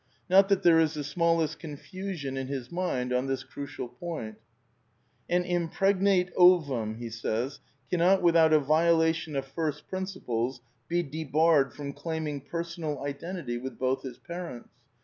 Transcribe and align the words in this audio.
N'ot 0.31 0.47
that 0.49 0.63
there 0.63 0.79
is 0.79 0.95
the 0.95 1.03
smallest 1.03 1.59
confusion 1.59 2.35
in 2.35 2.47
his 2.47 2.71
mind 2.71 3.13
on 3.13 3.27
this 3.27 3.43
crucial 3.43 3.87
point:"... 3.87 4.39
an 5.29 5.43
impregnate 5.43 6.31
ovum 6.35 6.99
cannot 7.91 8.23
without 8.23 8.51
a 8.51 8.59
violation 8.59 9.35
of 9.35 9.45
first 9.45 9.87
principles 9.87 10.59
be 10.87 11.03
debarred 11.03 11.71
from 11.73 11.93
claiming 11.93 12.41
personal 12.41 13.03
identity 13.03 13.59
with 13.59 13.77
both 13.77 14.03
its 14.03 14.17
parents. 14.17 14.69